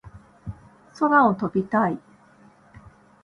[0.95, 1.99] 空を飛びたい